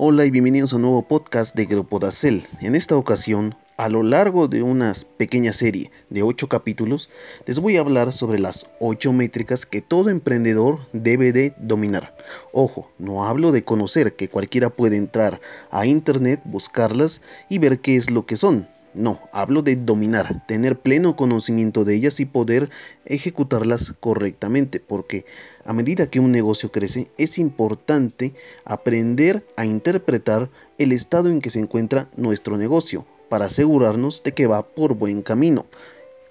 Hola 0.00 0.24
y 0.24 0.30
bienvenidos 0.30 0.72
a 0.72 0.76
un 0.76 0.82
nuevo 0.82 1.02
podcast 1.02 1.56
de 1.56 1.66
Grupo 1.66 1.98
Dacel. 1.98 2.44
En 2.60 2.76
esta 2.76 2.96
ocasión, 2.96 3.56
a 3.76 3.88
lo 3.88 4.04
largo 4.04 4.46
de 4.46 4.62
una 4.62 4.92
pequeña 5.16 5.52
serie 5.52 5.90
de 6.08 6.22
8 6.22 6.48
capítulos, 6.48 7.10
les 7.46 7.58
voy 7.58 7.76
a 7.76 7.80
hablar 7.80 8.12
sobre 8.12 8.38
las 8.38 8.70
8 8.78 9.12
métricas 9.12 9.66
que 9.66 9.82
todo 9.82 10.08
emprendedor 10.08 10.78
debe 10.92 11.32
de 11.32 11.52
dominar. 11.58 12.16
Ojo, 12.52 12.92
no 12.98 13.24
hablo 13.26 13.50
de 13.50 13.64
conocer 13.64 14.14
que 14.14 14.28
cualquiera 14.28 14.70
puede 14.70 14.96
entrar 14.96 15.40
a 15.72 15.84
internet, 15.84 16.42
buscarlas 16.44 17.20
y 17.48 17.58
ver 17.58 17.80
qué 17.80 17.96
es 17.96 18.12
lo 18.12 18.24
que 18.24 18.36
son. 18.36 18.68
No, 18.94 19.20
hablo 19.32 19.62
de 19.62 19.76
dominar, 19.76 20.46
tener 20.46 20.78
pleno 20.80 21.14
conocimiento 21.14 21.84
de 21.84 21.94
ellas 21.94 22.20
y 22.20 22.24
poder 22.24 22.70
ejecutarlas 23.04 23.94
correctamente, 24.00 24.80
porque 24.80 25.24
a 25.64 25.72
medida 25.72 26.10
que 26.10 26.20
un 26.20 26.32
negocio 26.32 26.72
crece 26.72 27.10
es 27.18 27.38
importante 27.38 28.34
aprender 28.64 29.46
a 29.56 29.66
interpretar 29.66 30.50
el 30.78 30.92
estado 30.92 31.28
en 31.28 31.40
que 31.40 31.50
se 31.50 31.60
encuentra 31.60 32.08
nuestro 32.16 32.56
negocio 32.56 33.06
para 33.28 33.46
asegurarnos 33.46 34.22
de 34.22 34.32
que 34.32 34.46
va 34.46 34.66
por 34.66 34.94
buen 34.94 35.22
camino. 35.22 35.66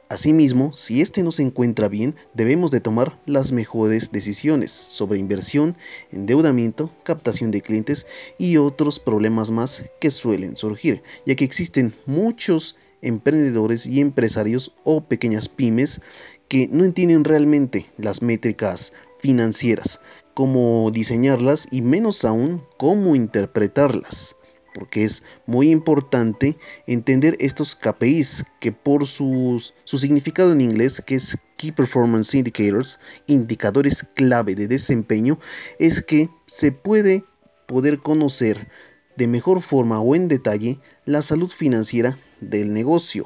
Asimismo, 0.09 0.71
si 0.73 1.02
este 1.02 1.21
no 1.21 1.31
se 1.34 1.43
encuentra 1.43 1.89
bien, 1.89 2.16
debemos 2.34 2.71
de 2.71 2.79
tomar 2.79 3.20
las 3.25 3.52
mejores 3.52 4.13
decisiones 4.13 4.71
sobre 4.71 5.20
inversión, 5.20 5.75
endeudamiento, 6.11 6.89
captación 7.03 7.52
de 7.52 7.61
clientes 7.61 8.07
y 8.38 8.55
otros 8.55 8.99
problemas 9.02 9.52
más 9.52 9.83
que 9.99 10.09
suelen 10.09 10.55
surgir, 10.55 11.03
ya 11.25 11.35
que 11.35 11.43
existen 11.43 11.93
muchos 12.05 12.77
emprendedores 13.02 13.85
y 13.85 13.99
empresarios 13.99 14.73
o 14.85 15.02
pequeñas 15.02 15.49
pymes 15.49 16.02
que 16.47 16.69
no 16.71 16.85
entienden 16.85 17.25
realmente 17.25 17.85
las 17.97 18.21
métricas 18.21 18.94
financieras, 19.19 19.99
cómo 20.33 20.89
diseñarlas 20.91 21.67
y 21.69 21.81
menos 21.81 22.23
aún 22.23 22.63
cómo 22.77 23.13
interpretarlas 23.13 24.36
porque 24.77 25.04
es 25.04 25.23
muy 25.48 25.72
importante 25.72 26.56
entender 26.86 27.36
estos 27.39 27.75
KPIs 27.75 28.45
que 28.59 28.72
por 28.72 29.08
su 29.08 29.73
significado 29.86 30.52
en 30.52 30.61
inglés, 30.61 31.02
que 31.03 31.16
es 31.16 31.39
Key 31.58 31.72
Performance 31.72 32.36
Indicators, 32.36 33.00
indicadores 33.25 34.03
clave 34.03 34.53
de 34.53 34.67
desempeño, 34.67 35.39
es 35.80 36.03
que 36.03 36.30
se 36.45 36.72
puede 36.72 37.23
poder 37.66 37.97
conocer 38.03 38.67
de 39.16 39.25
mejor 39.25 39.64
forma 39.64 40.00
o 40.00 40.14
en 40.14 40.28
detalle 40.28 40.80
la 41.06 41.23
salud 41.23 41.50
financiera 41.50 42.16
del 42.39 42.72
negocio 42.72 43.25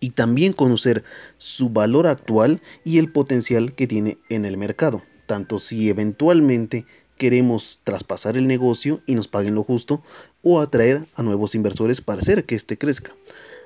y 0.00 0.10
también 0.10 0.54
conocer 0.54 1.04
su 1.36 1.68
valor 1.68 2.06
actual 2.06 2.62
y 2.82 2.96
el 2.98 3.12
potencial 3.12 3.74
que 3.74 3.86
tiene 3.86 4.16
en 4.30 4.46
el 4.46 4.56
mercado, 4.56 5.02
tanto 5.26 5.58
si 5.58 5.90
eventualmente 5.90 6.86
queremos 7.16 7.80
traspasar 7.84 8.36
el 8.36 8.46
negocio 8.46 9.00
y 9.06 9.14
nos 9.14 9.28
paguen 9.28 9.54
lo 9.54 9.62
justo 9.62 10.02
o 10.42 10.60
atraer 10.60 11.06
a 11.14 11.22
nuevos 11.22 11.54
inversores 11.54 12.00
para 12.00 12.20
hacer 12.20 12.44
que 12.44 12.54
éste 12.54 12.78
crezca. 12.78 13.14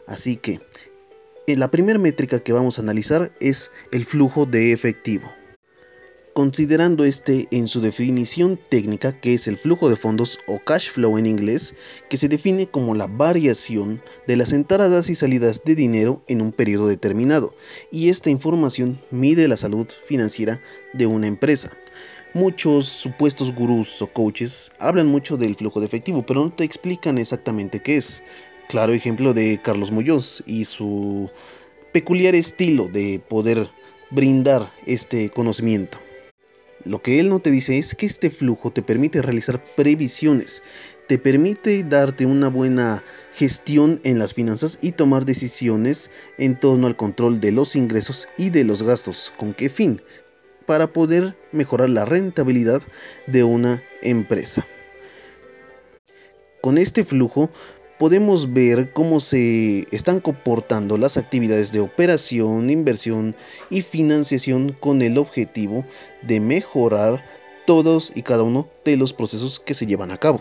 Así 0.07 0.37
que 0.37 0.61
eh, 1.47 1.57
la 1.57 1.71
primera 1.71 1.99
métrica 1.99 2.41
que 2.41 2.53
vamos 2.53 2.79
a 2.79 2.83
analizar 2.83 3.33
es 3.41 3.73
el 3.93 4.05
flujo 4.05 4.47
de 4.47 4.73
efectivo. 4.73 5.31
Considerando 6.33 7.05
este 7.05 7.49
en 7.51 7.67
su 7.67 7.81
definición 7.81 8.57
técnica, 8.57 9.13
que 9.13 9.35
es 9.35 9.49
el 9.49 9.59
flujo 9.59 9.91
de 9.91 9.97
fondos 9.97 10.39
o 10.47 10.61
cash 10.61 10.91
flow 10.91 11.19
en 11.19 11.27
inglés, 11.27 11.75
que 12.09 12.17
se 12.17 12.29
define 12.29 12.69
como 12.69 12.95
la 12.95 13.09
variación 13.09 14.01
de 14.29 14.37
las 14.37 14.53
entradas 14.53 15.11
y 15.11 15.17
salidas 15.17 15.65
de 15.65 15.75
dinero 15.75 16.23
en 16.29 16.41
un 16.41 16.53
periodo 16.53 16.87
determinado, 16.87 17.55
y 17.91 18.11
esta 18.11 18.31
información 18.31 18.99
mide 19.11 19.49
la 19.49 19.57
salud 19.57 19.89
financiera 19.89 20.63
de 20.93 21.07
una 21.07 21.27
empresa. 21.27 21.77
Muchos 22.33 22.87
supuestos 22.87 23.53
gurús 23.57 24.01
o 24.03 24.07
coaches 24.07 24.71
hablan 24.79 25.09
mucho 25.09 25.37
del 25.37 25.57
flujo 25.57 25.81
de 25.81 25.87
efectivo, 25.87 26.25
pero 26.25 26.45
no 26.45 26.53
te 26.53 26.63
explican 26.63 27.19
exactamente 27.19 27.81
qué 27.81 27.97
es. 27.97 28.23
Claro 28.69 28.93
ejemplo 28.93 29.35
de 29.35 29.61
Carlos 29.61 29.91
Muñoz 29.91 30.45
y 30.47 30.65
su 30.65 31.29
peculiar 31.93 32.37
estilo 32.37 32.87
de 32.87 33.19
poder 33.19 33.69
brindar 34.11 34.71
este 34.87 35.29
conocimiento. 35.31 35.99
Lo 36.85 37.03
que 37.03 37.19
él 37.19 37.31
no 37.31 37.41
te 37.41 37.51
dice 37.51 37.79
es 37.79 37.97
que 37.97 38.07
este 38.07 38.31
flujo 38.31 38.71
te 38.71 38.83
permite 38.83 39.23
realizar 39.23 39.61
previsiones, 39.77 40.63
te 41.09 41.19
permite 41.19 41.83
darte 41.83 42.27
una 42.27 42.49
buena 42.49 43.03
gestión 43.35 44.01
en 44.05 44.21
las 44.21 44.35
finanzas 44.35 44.79
y 44.83 44.93
tomar 44.93 45.25
decisiones 45.25 46.13
en 46.39 46.59
torno 46.59 46.87
al 46.87 46.95
control 46.95 47.41
de 47.41 47.51
los 47.51 47.75
ingresos 47.75 48.29
y 48.37 48.51
de 48.51 48.63
los 48.63 48.85
gastos. 48.85 49.35
¿Con 49.37 49.53
qué 49.53 49.69
fin? 49.69 50.01
Para 50.71 50.93
poder 50.93 51.37
mejorar 51.51 51.91
la 51.91 52.05
rentabilidad 52.05 52.81
de 53.27 53.43
una 53.43 53.83
empresa. 54.03 54.65
Con 56.61 56.79
este 56.79 57.03
flujo 57.03 57.51
podemos 57.99 58.53
ver 58.53 58.93
cómo 58.93 59.19
se 59.19 59.85
están 59.91 60.21
comportando 60.21 60.97
las 60.97 61.17
actividades 61.17 61.73
de 61.73 61.81
operación, 61.81 62.71
inversión 62.71 63.35
y 63.69 63.83
financiación 63.83 64.73
con 64.73 65.03
el 65.03 65.19
objetivo 65.19 65.85
de 66.23 66.39
mejorar 66.39 67.21
todos 67.67 68.13
y 68.15 68.23
cada 68.23 68.45
uno 68.45 68.69
de 68.85 68.97
los 68.97 69.13
procesos 69.13 69.59
que 69.59 69.75
se 69.75 69.87
llevan 69.87 70.13
a 70.13 70.19
cabo. 70.19 70.41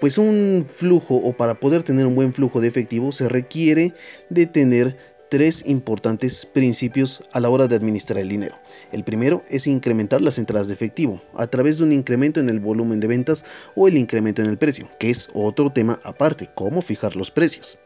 Pues 0.00 0.18
un 0.18 0.66
flujo 0.68 1.14
o 1.14 1.34
para 1.34 1.60
poder 1.60 1.84
tener 1.84 2.04
un 2.06 2.16
buen 2.16 2.34
flujo 2.34 2.60
de 2.60 2.66
efectivo 2.66 3.12
se 3.12 3.28
requiere 3.28 3.94
de 4.28 4.46
tener 4.46 4.96
tres 5.34 5.64
importantes 5.66 6.46
principios 6.46 7.24
a 7.32 7.40
la 7.40 7.50
hora 7.50 7.66
de 7.66 7.74
administrar 7.74 8.20
el 8.20 8.28
dinero. 8.28 8.54
El 8.92 9.02
primero 9.02 9.42
es 9.50 9.66
incrementar 9.66 10.20
las 10.20 10.38
entradas 10.38 10.68
de 10.68 10.74
efectivo 10.74 11.20
a 11.34 11.48
través 11.48 11.78
de 11.78 11.82
un 11.82 11.92
incremento 11.92 12.38
en 12.38 12.48
el 12.48 12.60
volumen 12.60 13.00
de 13.00 13.08
ventas 13.08 13.44
o 13.74 13.88
el 13.88 13.96
incremento 13.96 14.42
en 14.42 14.48
el 14.48 14.58
precio, 14.58 14.88
que 15.00 15.10
es 15.10 15.30
otro 15.34 15.70
tema 15.70 15.98
aparte, 16.04 16.50
cómo 16.54 16.82
fijar 16.82 17.16
los 17.16 17.32
precios. 17.32 17.80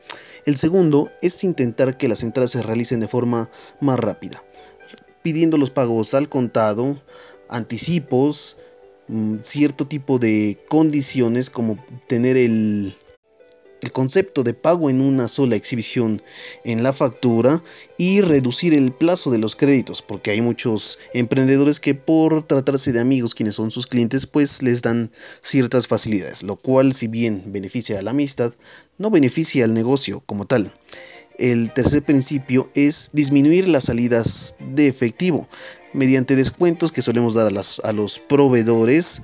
El 0.45 0.59
segundo 0.59 1.11
es 1.23 1.43
intentar 1.43 1.97
que 1.97 2.07
las 2.07 2.23
entradas 2.23 2.51
se 2.51 2.63
realicen 2.63 3.01
de 3.01 3.09
forma 3.09 3.51
más 3.81 3.99
rápida, 3.99 4.45
pidiendo 5.23 5.57
los 5.57 5.71
pagos 5.71 6.13
al 6.13 6.29
contado, 6.29 6.99
anticipos, 7.49 8.59
mm, 9.07 9.37
cierto 9.41 9.87
tipo 9.87 10.19
de 10.19 10.63
condiciones 10.69 11.49
como 11.49 11.83
tener 12.09 12.37
el 12.37 12.95
el 13.81 13.93
concepto 13.93 14.43
de 14.43 14.55
pago 14.55 14.91
en 14.91 15.01
una 15.01 15.29
sola 15.29 15.57
exhibición 15.57 16.23
en 16.65 16.83
la 16.83 16.93
factura 16.93 17.63
y 17.97 18.21
reducir 18.21 18.75
el 18.75 18.93
plazo 18.93 19.31
de 19.31 19.39
los 19.39 19.57
créditos, 19.57 20.03
porque 20.03 20.31
hay 20.31 20.41
muchos 20.41 20.99
emprendedores 21.15 21.81
que 21.81 21.95
por 21.95 22.47
tratarse 22.47 22.93
de 22.93 23.01
amigos 23.01 23.35
quienes 23.35 23.55
son 23.55 23.71
sus 23.71 23.87
clientes, 23.87 24.27
pues 24.27 24.63
les 24.63 24.83
dan 24.83 25.11
ciertas 25.41 25.87
facilidades, 25.87 26.43
lo 26.43 26.57
cual 26.57 26.93
si 26.93 27.07
bien 27.07 27.45
beneficia 27.47 27.99
a 27.99 28.03
la 28.03 28.11
amistad, 28.11 28.53
no 28.97 29.11
beneficia 29.11 29.65
al 29.65 29.75
negocio 29.75 30.23
como 30.27 30.47
tal. 30.47 30.73
El 31.39 31.73
tercer 31.73 32.05
principio 32.05 32.69
es 32.75 33.11
disminuir 33.13 33.69
las 33.69 33.85
salidas 33.85 34.57
de 34.59 34.89
efectivo 34.89 35.49
mediante 35.93 36.35
descuentos 36.35 36.91
que 36.91 37.03
solemos 37.03 37.35
dar 37.35 37.47
a, 37.47 37.89
a 37.89 37.93
los 37.93 38.19
proveedores. 38.19 39.23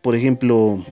Por 0.00 0.16
ejemplo, 0.16 0.82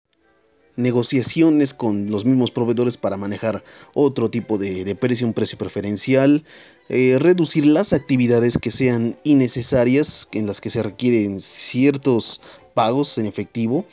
negociaciones 0.80 1.74
con 1.74 2.10
los 2.10 2.24
mismos 2.24 2.50
proveedores 2.50 2.96
para 2.96 3.16
manejar 3.16 3.62
otro 3.94 4.30
tipo 4.30 4.58
de, 4.58 4.94
precio, 4.94 5.26
un 5.26 5.34
precio 5.34 5.58
preferencial, 5.58 6.44
eh, 6.88 7.16
reducir 7.18 7.66
las 7.66 7.92
actividades 7.92 8.58
que 8.58 8.70
sean 8.70 9.16
innecesarias, 9.24 10.28
en 10.32 10.46
las 10.46 10.60
que 10.60 10.70
se 10.70 10.82
requieren 10.82 11.38
ciertos 11.38 12.40
pagos 12.74 13.18
en 13.18 13.26
efectivo 13.26 13.84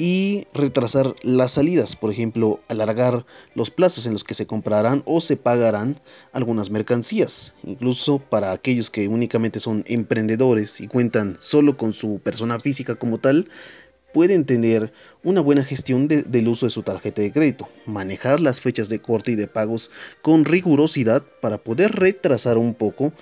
y 0.00 0.46
retrasar 0.54 1.14
las 1.22 1.50
salidas, 1.50 1.94
por 1.94 2.10
ejemplo, 2.10 2.60
alargar 2.68 3.26
los 3.54 3.70
plazos 3.70 4.06
en 4.06 4.14
los 4.14 4.24
que 4.24 4.32
se 4.32 4.46
comprarán 4.46 5.02
o 5.04 5.20
se 5.20 5.36
pagarán 5.36 6.00
algunas 6.32 6.70
mercancías, 6.70 7.54
incluso 7.64 8.18
para 8.18 8.52
aquellos 8.52 8.88
que 8.88 9.08
únicamente 9.08 9.60
son 9.60 9.84
emprendedores 9.86 10.80
y 10.80 10.88
cuentan 10.88 11.36
solo 11.38 11.76
con 11.76 11.92
su 11.92 12.18
persona 12.18 12.58
física 12.58 12.94
como 12.94 13.18
tal, 13.18 13.50
pueden 14.12 14.44
tener 14.44 14.92
una 15.22 15.40
buena 15.40 15.64
gestión 15.64 16.08
del 16.08 16.48
uso 16.48 16.66
de 16.66 16.70
su 16.70 16.82
tarjeta 16.82 17.22
de 17.22 17.32
crédito, 17.32 17.68
manejar 17.86 18.40
las 18.40 18.60
fechas 18.60 18.88
de 18.88 19.00
corte 19.00 19.32
y 19.32 19.36
de 19.36 19.46
pagos 19.46 19.90
con 20.22 20.44
rigurosidad 20.44 21.22
para 21.40 21.58
poder 21.58 21.92
retrasar 21.92 22.58
un 22.58 22.74
poco 22.74 23.12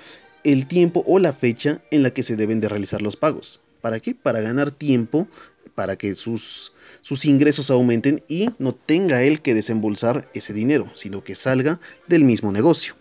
el 0.45 0.67
tiempo 0.67 1.03
o 1.07 1.19
la 1.19 1.33
fecha 1.33 1.83
en 1.91 2.03
la 2.03 2.11
que 2.11 2.23
se 2.23 2.37
deben 2.37 2.61
de 2.61 2.69
realizar 2.69 3.03
los 3.03 3.17
pagos. 3.17 3.61
¿Para 3.81 4.01
qué? 4.01 4.15
Para 4.15 4.41
ganar 4.41 4.71
tiempo, 4.71 5.29
para 5.75 5.97
que 5.97 6.15
sus, 6.15 6.73
sus 7.03 7.25
ingresos 7.25 7.71
aumenten 7.71 8.23
y 8.29 8.51
no 8.59 8.75
tenga 8.75 9.23
él 9.23 9.41
que 9.41 9.55
desembolsar 9.55 10.29
ese 10.35 10.53
dinero, 10.53 10.91
sino 10.95 11.23
que 11.23 11.35
salga 11.35 11.81
del 12.07 12.25
mismo 12.25 12.51
negocio. 12.51 12.95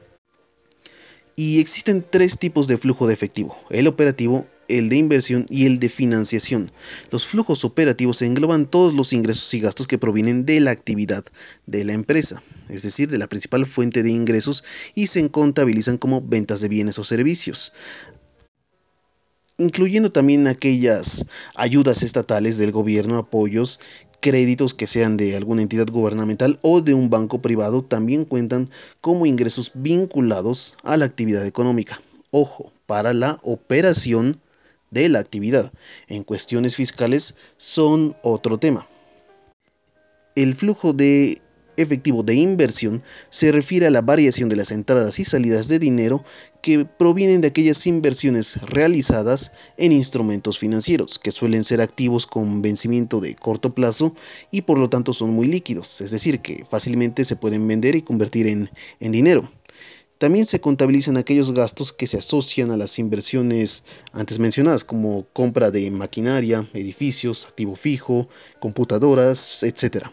Y 1.36 1.60
existen 1.60 2.06
tres 2.08 2.40
tipos 2.40 2.68
de 2.68 2.78
flujo 2.78 3.08
de 3.08 3.14
efectivo, 3.14 3.56
el 3.70 3.88
operativo, 3.88 4.48
el 4.68 4.90
de 4.90 4.98
inversión 4.98 5.46
y 5.50 5.66
el 5.66 5.80
de 5.80 5.90
financiación. 5.90 6.72
Los 7.12 7.26
flujos 7.26 7.66
operativos 7.66 8.22
engloban 8.22 8.66
todos 8.66 8.94
los 8.94 9.14
ingresos 9.14 9.54
y 9.54 9.60
gastos 9.60 9.88
que 9.88 9.98
provienen 9.98 10.46
de 10.46 10.60
la 10.60 10.72
actividad 10.72 11.24
de 11.66 11.86
la 11.86 11.94
empresa, 11.94 12.42
es 12.70 12.84
decir, 12.84 13.10
de 13.10 13.18
la 13.18 13.28
principal 13.28 13.66
fuente 13.66 14.04
de 14.04 14.12
ingresos 14.12 14.64
y 14.96 15.08
se 15.08 15.30
contabilizan 15.30 15.98
como 15.98 16.22
ventas 16.22 16.62
de 16.62 16.70
bienes 16.70 17.00
o 17.00 17.04
servicios 17.04 17.74
incluyendo 19.60 20.12
también 20.12 20.48
aquellas 20.48 21.26
ayudas 21.56 22.04
estatales 22.04 22.60
del 22.60 22.72
gobierno, 22.72 23.18
apoyos 23.18 23.80
créditos 24.20 24.74
que 24.74 24.88
sean 24.88 25.18
de 25.18 25.36
alguna 25.36 25.62
entidad 25.62 25.88
gubernamental 25.88 26.60
o 26.62 26.82
de 26.82 26.94
un 26.94 27.10
banco 27.10 27.42
privado 27.42 27.84
también 27.84 28.26
cuentan 28.26 28.70
como 29.02 29.26
ingresos 29.26 29.72
vinculados 29.76 30.78
a 30.84 30.98
la 30.98 31.06
actividad 31.06 31.46
económica. 31.46 32.00
Ojo, 32.32 32.72
para 32.86 33.14
la 33.14 33.40
operación 33.44 34.40
de 34.92 35.10
la 35.10 35.20
actividad. 35.20 35.72
En 36.08 36.24
cuestiones 36.24 36.76
fiscales 36.76 37.36
son 37.58 38.16
otro 38.24 38.58
tema. 38.58 38.88
El 40.36 40.56
flujo 40.56 40.94
de 40.94 41.42
efectivo 41.78 42.24
de 42.24 42.36
inversión 42.36 43.04
se 43.30 43.52
refiere 43.52 43.88
a 43.88 43.92
la 43.92 44.02
variación 44.02 44.50
de 44.50 44.56
las 44.56 44.72
entradas 44.72 45.20
y 45.20 45.26
salidas 45.26 45.68
de 45.70 45.80
dinero 45.80 46.24
que 46.62 46.86
provienen 46.86 47.40
de 47.40 47.48
aquellas 47.48 47.86
inversiones 47.88 48.60
realizadas 48.64 49.54
en 49.78 49.92
instrumentos 49.92 50.58
financieros, 50.58 51.20
que 51.20 51.32
suelen 51.32 51.64
ser 51.64 51.82
activos 51.82 52.28
con 52.28 52.62
vencimiento 52.62 53.20
de 53.20 53.36
corto 53.36 53.74
plazo 53.74 54.14
y 54.52 54.64
por 54.64 54.80
lo 54.80 54.90
tanto 54.90 55.14
son 55.14 55.30
muy 55.30 55.48
líquidos, 55.48 56.02
es 56.02 56.12
decir, 56.12 56.42
que 56.42 56.66
fácilmente 56.66 57.24
se 57.24 57.36
pueden 57.36 57.68
vender 57.68 57.96
y 57.96 58.02
convertir 58.02 58.48
en, 58.48 58.70
en 59.00 59.12
dinero. 59.12 59.48
También 60.18 60.48
se 60.48 60.60
contabilizan 60.60 61.16
aquellos 61.18 61.52
gastos 61.52 61.94
que 61.94 62.08
se 62.08 62.18
asocian 62.18 62.72
a 62.72 62.78
las 62.78 62.98
inversiones 62.98 63.84
antes 64.14 64.40
mencionadas, 64.40 64.84
como 64.84 65.28
compra 65.32 65.70
de 65.70 65.92
maquinaria, 65.92 66.68
edificios, 66.74 67.46
activo 67.46 67.76
fijo, 67.76 68.28
computadoras, 68.60 69.62
etc. 69.62 70.08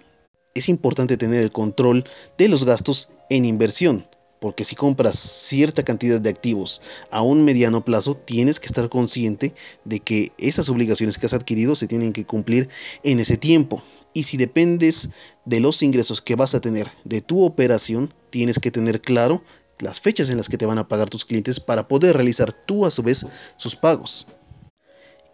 Es 0.54 0.68
importante 0.68 1.16
tener 1.16 1.42
el 1.42 1.50
control 1.50 2.04
de 2.36 2.48
los 2.48 2.64
gastos 2.64 3.12
en 3.30 3.46
inversión, 3.46 4.04
porque 4.40 4.64
si 4.64 4.76
compras 4.76 5.18
cierta 5.18 5.84
cantidad 5.84 6.20
de 6.20 6.28
activos 6.28 6.82
a 7.10 7.22
un 7.22 7.42
mediano 7.46 7.82
plazo, 7.82 8.14
tienes 8.14 8.60
que 8.60 8.66
estar 8.66 8.90
consciente 8.90 9.54
de 9.86 10.00
que 10.00 10.32
esas 10.36 10.68
obligaciones 10.68 11.16
que 11.16 11.24
has 11.24 11.32
adquirido 11.32 11.74
se 11.76 11.88
tienen 11.88 12.12
que 12.12 12.26
cumplir 12.26 12.68
en 13.04 13.20
ese 13.20 13.38
tiempo. 13.38 13.82
Y 14.12 14.24
si 14.24 14.36
dependes 14.36 15.10
de 15.46 15.60
los 15.60 15.82
ingresos 15.82 16.20
que 16.20 16.36
vas 16.36 16.54
a 16.54 16.60
tener 16.60 16.90
de 17.04 17.22
tu 17.22 17.42
operación, 17.42 18.12
tienes 18.28 18.58
que 18.58 18.70
tener 18.70 19.00
claro 19.00 19.42
las 19.80 20.00
fechas 20.00 20.30
en 20.30 20.36
las 20.36 20.48
que 20.48 20.58
te 20.58 20.66
van 20.66 20.78
a 20.78 20.88
pagar 20.88 21.10
tus 21.10 21.24
clientes 21.24 21.60
para 21.60 21.88
poder 21.88 22.16
realizar 22.16 22.52
tú 22.52 22.86
a 22.86 22.90
su 22.90 23.02
vez 23.02 23.26
sus 23.56 23.76
pagos. 23.76 24.26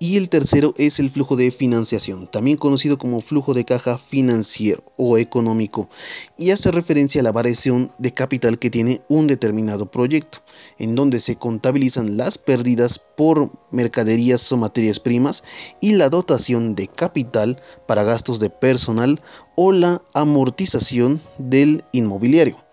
Y 0.02 0.16
el 0.16 0.30
tercero 0.30 0.72
es 0.78 0.98
el 0.98 1.10
flujo 1.10 1.36
de 1.36 1.50
financiación, 1.50 2.26
también 2.26 2.56
conocido 2.56 2.96
como 2.96 3.20
flujo 3.20 3.52
de 3.52 3.66
caja 3.66 3.98
financiero 3.98 4.82
o 4.96 5.18
económico, 5.18 5.90
y 6.38 6.52
hace 6.52 6.70
referencia 6.70 7.20
a 7.20 7.24
la 7.24 7.32
variación 7.32 7.92
de 7.98 8.14
capital 8.14 8.58
que 8.58 8.70
tiene 8.70 9.02
un 9.10 9.26
determinado 9.26 9.90
proyecto, 9.90 10.38
en 10.78 10.94
donde 10.94 11.20
se 11.20 11.36
contabilizan 11.36 12.16
las 12.16 12.38
pérdidas 12.38 12.98
por 12.98 13.52
mercaderías 13.72 14.50
o 14.52 14.56
materias 14.56 15.00
primas 15.00 15.44
y 15.82 15.92
la 15.92 16.08
dotación 16.08 16.74
de 16.74 16.88
capital 16.88 17.60
para 17.86 18.02
gastos 18.02 18.40
de 18.40 18.48
personal 18.48 19.20
o 19.54 19.70
la 19.70 20.00
amortización 20.14 21.20
del 21.36 21.84
inmobiliario. 21.92 22.69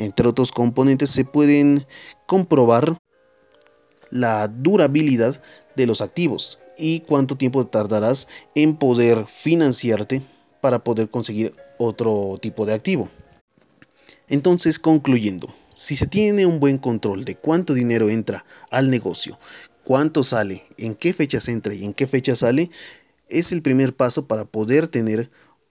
Entre 0.00 0.26
otros 0.26 0.50
componentes 0.50 1.10
se 1.10 1.26
pueden 1.26 1.86
comprobar 2.26 2.96
la 4.10 4.48
durabilidad 4.48 5.42
de 5.76 5.84
los 5.84 6.00
activos 6.00 6.58
y 6.78 7.00
cuánto 7.00 7.36
tiempo 7.36 7.66
tardarás 7.66 8.26
en 8.54 8.78
poder 8.78 9.26
financiarte 9.26 10.22
para 10.62 10.82
poder 10.82 11.10
conseguir 11.10 11.54
otro 11.78 12.36
tipo 12.40 12.64
de 12.64 12.72
activo. 12.72 13.10
Entonces, 14.28 14.78
concluyendo, 14.78 15.52
si 15.74 15.96
se 15.96 16.06
tiene 16.06 16.46
un 16.46 16.60
buen 16.60 16.78
control 16.78 17.26
de 17.26 17.36
cuánto 17.36 17.74
dinero 17.74 18.08
entra 18.08 18.46
al 18.70 18.88
negocio, 18.88 19.38
cuánto 19.84 20.22
sale, 20.22 20.64
en 20.78 20.94
qué 20.94 21.12
fechas 21.12 21.46
entra 21.48 21.74
y 21.74 21.84
en 21.84 21.92
qué 21.92 22.06
fecha 22.06 22.34
sale, 22.36 22.70
es 23.28 23.52
el 23.52 23.60
primer 23.60 23.94
paso 23.94 24.26
para 24.26 24.46
poder 24.46 24.88
tener 24.88 25.30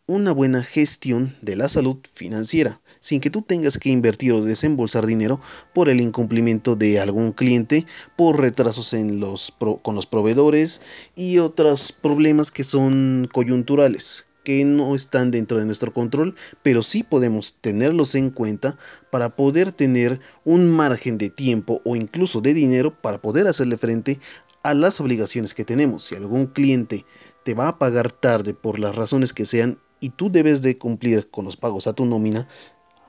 una 0.10 0.32
buena 0.32 0.64
gestión 0.64 1.32
de 1.44 1.56
la 1.56 1.70
salud 1.70 1.98
financiera, 2.12 2.82
sin 3.00 3.22
que 3.22 3.30
tú 3.30 3.44
tengas 3.44 3.78
que 3.78 3.90
invertir 3.90 4.34
o 4.34 4.42
desembolsar 4.42 5.06
dinero 5.06 5.40
por 5.72 5.88
el 5.88 6.02
incumplimiento 6.02 6.76
de 6.76 7.00
algún 7.00 7.32
cliente, 7.32 7.86
por 8.18 8.42
retrasos 8.42 8.94
en 8.94 9.20
los 9.20 9.54
con 9.84 9.94
los 9.94 10.08
proveedores 10.08 10.82
y 11.16 11.38
otros 11.38 11.92
problemas 11.92 12.50
que 12.50 12.64
son 12.64 13.30
coyunturales 13.32 14.26
que 14.44 14.66
no 14.66 14.96
están 14.96 15.30
dentro 15.30 15.60
de 15.60 15.66
nuestro 15.66 15.94
control, 15.94 16.34
pero 16.64 16.82
sí 16.82 17.04
podemos 17.04 17.58
tenerlos 17.62 18.16
en 18.16 18.32
cuenta 18.32 18.80
para 19.12 19.36
poder 19.36 19.74
tener 19.74 20.22
un 20.44 20.72
margen 20.72 21.20
de 21.20 21.30
tiempo 21.30 21.82
o 21.86 21.96
incluso 21.96 22.42
de 22.42 22.56
dinero 22.56 23.00
para 23.00 23.22
poder 23.22 23.46
hacerle 23.46 23.78
frente 23.78 24.20
a 24.64 24.74
las 24.74 25.00
obligaciones 25.02 25.54
que 25.54 25.66
tenemos. 25.66 26.04
Si 26.04 26.16
algún 26.16 26.48
cliente 26.48 27.06
te 27.44 27.54
va 27.54 27.68
a 27.68 27.78
pagar 27.78 28.12
tarde 28.12 28.56
por 28.56 28.80
las 28.80 28.96
razones 28.96 29.34
que 29.34 29.46
sean, 29.46 29.78
y 30.00 30.10
tú 30.10 30.31
debes 30.31 30.62
de 30.62 30.78
cumplir 30.78 31.30
con 31.30 31.46
los 31.46 31.57
pagos 31.57 31.88
a 31.88 31.94
tu 31.94 32.06
nómina, 32.06 32.48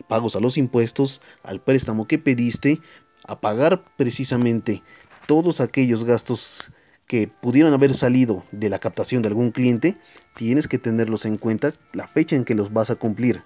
pagos 0.09 0.37
a 0.37 0.41
los 0.41 0.57
impuestos, 0.57 1.23
al 1.43 1.61
préstamo 1.61 2.07
que 2.07 2.19
pediste, 2.19 2.81
a 3.27 3.41
pagar 3.41 3.85
precisamente 3.97 4.83
todos 5.27 5.61
aquellos 5.61 6.05
gastos 6.05 6.73
que 7.07 7.29
pudieron 7.29 7.73
haber 7.73 7.95
salido 7.95 8.45
de 8.53 8.69
la 8.69 8.79
captación 8.79 9.23
de 9.23 9.29
algún 9.29 9.51
cliente, 9.51 9.97
tienes 10.37 10.69
que 10.69 10.79
tenerlos 10.79 11.27
en 11.27 11.39
cuenta, 11.39 11.75
la 11.93 12.07
fecha 12.07 12.37
en 12.37 12.45
que 12.45 12.55
los 12.55 12.73
vas 12.73 12.91
a 12.91 12.97
cumplir 12.97 13.43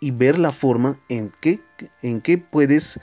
y 0.00 0.10
ver 0.10 0.38
la 0.38 0.50
forma 0.50 0.98
en 1.08 1.30
que, 1.40 1.60
en 2.00 2.20
que 2.20 2.38
puedes 2.38 3.00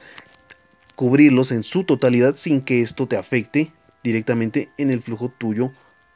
cubrirlos 0.96 1.52
en 1.52 1.64
su 1.64 1.84
totalidad 1.84 2.36
sin 2.36 2.62
que 2.62 2.82
esto 2.82 3.08
te 3.08 3.18
afecte 3.18 3.72
directamente 4.04 4.72
en 4.78 4.90
el 4.90 5.02
flujo 5.02 5.32
tuyo 5.38 5.72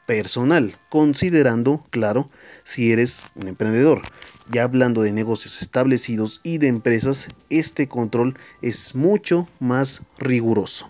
personal, 0.06 0.78
considerando, 0.90 1.84
claro, 1.90 2.30
si 2.64 2.92
eres 2.92 3.26
un 3.36 3.48
emprendedor. 3.48 4.08
Ya 4.50 4.64
hablando 4.64 5.02
de 5.02 5.14
negocios 5.14 5.62
establecidos 5.62 6.42
y 6.44 6.58
de 6.58 6.68
empresas, 6.68 7.32
este 7.50 7.88
control 7.88 8.38
es 8.62 8.96
mucho 8.96 9.48
más 9.60 10.04
riguroso. 10.20 10.90